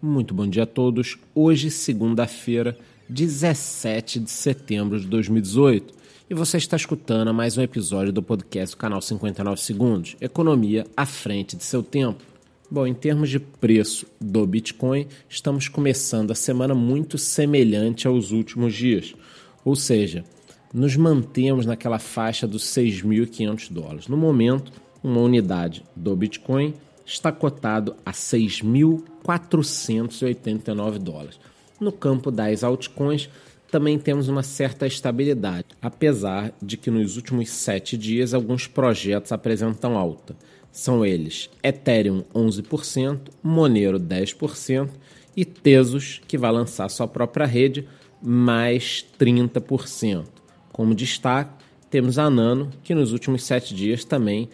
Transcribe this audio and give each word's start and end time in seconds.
Muito 0.00 0.34
bom 0.34 0.46
dia 0.46 0.64
a 0.64 0.66
todos. 0.66 1.16
Hoje, 1.34 1.70
segunda-feira, 1.70 2.76
17 3.08 4.20
de 4.20 4.30
setembro 4.30 5.00
de 5.00 5.06
2018. 5.06 5.94
E 6.28 6.34
você 6.34 6.58
está 6.58 6.76
escutando 6.76 7.32
mais 7.32 7.56
um 7.56 7.62
episódio 7.62 8.12
do 8.12 8.22
podcast 8.22 8.76
do 8.76 8.78
canal 8.78 9.00
59 9.00 9.58
Segundos 9.58 10.14
Economia 10.20 10.86
à 10.94 11.06
frente 11.06 11.56
de 11.56 11.64
seu 11.64 11.82
tempo. 11.82 12.22
Bom, 12.70 12.86
em 12.86 12.92
termos 12.92 13.30
de 13.30 13.40
preço 13.40 14.06
do 14.20 14.46
Bitcoin, 14.46 15.06
estamos 15.30 15.66
começando 15.66 16.30
a 16.30 16.34
semana 16.34 16.74
muito 16.74 17.16
semelhante 17.16 18.06
aos 18.06 18.32
últimos 18.32 18.74
dias. 18.74 19.14
Ou 19.64 19.74
seja, 19.74 20.26
nos 20.74 20.94
mantemos 20.94 21.64
naquela 21.64 21.98
faixa 21.98 22.46
dos 22.46 22.64
6.500 22.64 23.72
dólares. 23.72 24.08
No 24.08 24.16
momento, 24.18 24.70
uma 25.02 25.22
unidade 25.22 25.82
do 25.96 26.14
Bitcoin 26.14 26.74
está 27.06 27.32
cotado 27.32 27.96
a 28.04 28.12
6.489 29.26 30.98
dólares. 30.98 31.38
No 31.80 31.92
campo 31.92 32.30
das 32.30 32.64
altcoins, 32.64 33.28
também 33.70 33.98
temos 33.98 34.28
uma 34.28 34.42
certa 34.42 34.86
estabilidade, 34.86 35.66
apesar 35.82 36.52
de 36.62 36.76
que 36.76 36.90
nos 36.90 37.16
últimos 37.16 37.50
sete 37.50 37.96
dias 37.96 38.32
alguns 38.32 38.66
projetos 38.66 39.32
apresentam 39.32 39.98
alta. 39.98 40.36
São 40.70 41.04
eles 41.04 41.50
Ethereum 41.62 42.22
11%, 42.34 43.18
Monero 43.42 43.98
10% 43.98 44.88
e 45.36 45.44
Tesos, 45.44 46.20
que 46.26 46.38
vai 46.38 46.52
lançar 46.52 46.88
sua 46.88 47.08
própria 47.08 47.46
rede, 47.46 47.86
mais 48.22 49.04
30%. 49.18 50.24
Como 50.72 50.94
destaque, 50.94 51.64
temos 51.90 52.18
a 52.18 52.28
Nano, 52.30 52.70
que 52.82 52.94
nos 52.94 53.12
últimos 53.12 53.44
sete 53.44 53.74
dias 53.74 54.04
também 54.04 54.48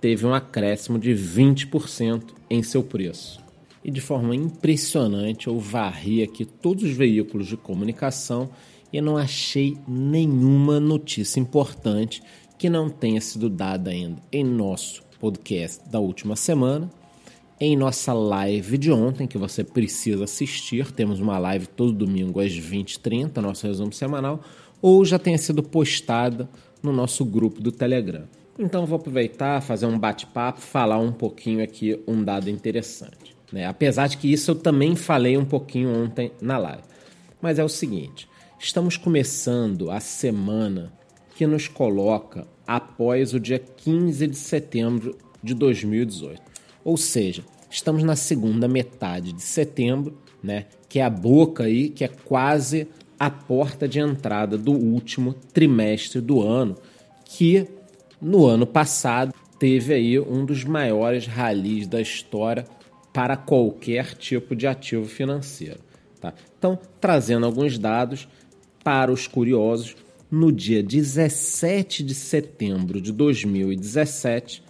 teve 0.00 0.26
um 0.26 0.34
acréscimo 0.34 0.98
de 0.98 1.12
20% 1.12 2.22
em 2.48 2.62
seu 2.62 2.82
preço. 2.82 3.49
E 3.82 3.90
de 3.90 4.00
forma 4.00 4.34
impressionante, 4.34 5.46
eu 5.46 5.58
varri 5.58 6.22
aqui 6.22 6.44
todos 6.44 6.84
os 6.84 6.92
veículos 6.92 7.46
de 7.46 7.56
comunicação 7.56 8.50
e 8.92 9.00
não 9.00 9.16
achei 9.16 9.78
nenhuma 9.88 10.78
notícia 10.78 11.40
importante 11.40 12.22
que 12.58 12.68
não 12.68 12.90
tenha 12.90 13.20
sido 13.20 13.48
dada 13.48 13.90
ainda 13.90 14.20
em 14.30 14.44
nosso 14.44 15.02
podcast 15.18 15.88
da 15.88 15.98
última 15.98 16.36
semana, 16.36 16.90
em 17.58 17.76
nossa 17.76 18.12
live 18.12 18.76
de 18.76 18.90
ontem, 18.90 19.26
que 19.26 19.38
você 19.38 19.64
precisa 19.64 20.24
assistir. 20.24 20.92
Temos 20.92 21.20
uma 21.20 21.38
live 21.38 21.66
todo 21.66 21.92
domingo 21.92 22.40
às 22.40 22.52
20h30, 22.52 23.36
nosso 23.38 23.66
resumo 23.66 23.92
semanal, 23.92 24.42
ou 24.82 25.04
já 25.04 25.18
tenha 25.18 25.38
sido 25.38 25.62
postada 25.62 26.48
no 26.82 26.92
nosso 26.92 27.24
grupo 27.24 27.60
do 27.60 27.72
Telegram. 27.72 28.24
Então 28.58 28.84
vou 28.84 28.96
aproveitar, 28.96 29.62
fazer 29.62 29.86
um 29.86 29.98
bate-papo, 29.98 30.60
falar 30.60 30.98
um 30.98 31.12
pouquinho 31.12 31.62
aqui 31.62 31.98
um 32.06 32.22
dado 32.22 32.50
interessante. 32.50 33.29
Né? 33.52 33.66
Apesar 33.66 34.08
de 34.08 34.16
que 34.16 34.32
isso 34.32 34.52
eu 34.52 34.54
também 34.54 34.94
falei 34.96 35.36
um 35.36 35.44
pouquinho 35.44 35.90
ontem 35.90 36.32
na 36.40 36.58
live. 36.58 36.82
Mas 37.40 37.58
é 37.58 37.64
o 37.64 37.68
seguinte: 37.68 38.28
estamos 38.58 38.96
começando 38.96 39.90
a 39.90 40.00
semana 40.00 40.92
que 41.34 41.46
nos 41.46 41.68
coloca 41.68 42.46
após 42.66 43.32
o 43.34 43.40
dia 43.40 43.58
15 43.58 44.26
de 44.26 44.36
setembro 44.36 45.16
de 45.42 45.54
2018. 45.54 46.40
Ou 46.84 46.96
seja, 46.96 47.42
estamos 47.70 48.02
na 48.02 48.16
segunda 48.16 48.68
metade 48.68 49.32
de 49.32 49.42
setembro, 49.42 50.18
né? 50.42 50.66
Que 50.88 51.00
é 51.00 51.02
a 51.02 51.10
boca 51.10 51.64
aí, 51.64 51.88
que 51.88 52.04
é 52.04 52.08
quase 52.08 52.86
a 53.18 53.30
porta 53.30 53.86
de 53.86 53.98
entrada 53.98 54.56
do 54.56 54.72
último 54.72 55.34
trimestre 55.52 56.20
do 56.20 56.40
ano, 56.40 56.76
que 57.24 57.68
no 58.20 58.44
ano 58.44 58.66
passado, 58.66 59.32
teve 59.58 59.94
aí 59.94 60.20
um 60.20 60.44
dos 60.44 60.64
maiores 60.64 61.26
ralis 61.26 61.86
da 61.86 62.00
história 62.00 62.66
para 63.12 63.36
qualquer 63.36 64.14
tipo 64.14 64.56
de 64.56 64.66
ativo 64.66 65.04
financeiro. 65.06 65.80
Tá? 66.20 66.34
Então, 66.58 66.76
trazendo 67.00 67.46
alguns 67.46 67.78
dados 67.78 68.28
para 68.84 69.10
os 69.12 69.26
curiosos, 69.26 69.96
no 70.30 70.52
dia 70.52 70.82
17 70.82 72.02
de 72.02 72.14
setembro 72.14 73.00
de 73.00 73.10
2017, 73.12 74.62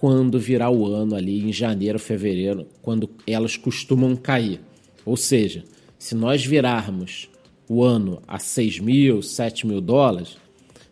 quando 0.00 0.40
virar 0.40 0.70
o 0.70 0.86
ano 0.86 1.14
ali 1.14 1.46
em 1.46 1.52
janeiro, 1.52 1.98
fevereiro, 1.98 2.66
quando 2.80 3.10
elas 3.26 3.58
costumam 3.58 4.16
cair. 4.16 4.58
Ou 5.04 5.14
seja, 5.14 5.62
se 5.98 6.14
nós 6.14 6.42
virarmos 6.42 7.28
o 7.68 7.84
ano 7.84 8.22
a 8.26 8.38
6 8.38 8.80
mil, 8.80 9.20
7 9.20 9.66
mil 9.66 9.78
dólares, 9.78 10.38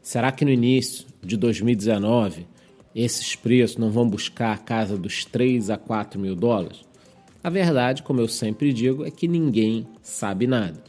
será 0.03 0.31
que 0.31 0.45
no 0.45 0.51
início 0.51 1.07
de 1.23 1.39
2019 1.39 2.47
esses 2.95 3.35
preços 3.35 3.79
não 3.79 3.91
vão 3.91 4.07
buscar 4.07 4.53
a 4.53 4.59
casa 4.59 4.99
dos 4.99 5.25
3 5.25 5.71
a 5.71 5.79
4 5.79 6.21
mil 6.21 6.37
dólares? 6.37 6.85
A 7.43 7.49
verdade, 7.49 8.03
como 8.03 8.21
eu 8.21 8.29
sempre 8.29 8.75
digo, 8.75 9.07
é 9.07 9.11
que 9.11 9.27
ninguém 9.27 9.87
sabe 10.03 10.47
nada. 10.47 10.85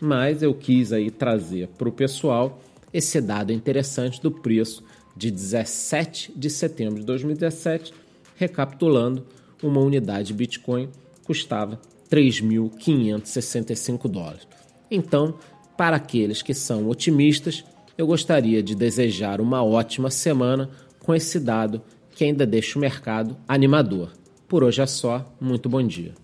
Mas 0.00 0.44
eu 0.44 0.54
quis 0.54 0.92
aí 0.92 1.10
trazer 1.10 1.66
para 1.76 1.88
o 1.88 1.92
pessoal 1.92 2.60
esse 2.92 3.20
dado 3.20 3.52
interessante 3.52 4.22
do 4.22 4.30
preço 4.30 4.84
de 5.16 5.30
17 5.30 6.32
de 6.36 6.50
setembro 6.50 7.00
de 7.00 7.06
2017, 7.06 7.92
recapitulando, 8.36 9.26
uma 9.62 9.80
unidade 9.80 10.28
de 10.28 10.34
Bitcoin 10.34 10.88
custava 11.24 11.80
3.565 12.10 14.08
dólares. 14.08 14.46
Então, 14.90 15.38
para 15.76 15.96
aqueles 15.96 16.42
que 16.42 16.54
são 16.54 16.88
otimistas, 16.88 17.64
eu 17.96 18.06
gostaria 18.06 18.62
de 18.62 18.74
desejar 18.74 19.40
uma 19.40 19.64
ótima 19.64 20.10
semana 20.10 20.68
com 21.00 21.14
esse 21.14 21.38
dado 21.40 21.80
que 22.10 22.24
ainda 22.24 22.46
deixa 22.46 22.78
o 22.78 22.80
mercado 22.80 23.36
animador. 23.48 24.12
Por 24.48 24.62
hoje 24.62 24.82
é 24.82 24.86
só, 24.86 25.34
muito 25.40 25.68
bom 25.68 25.82
dia. 25.82 26.14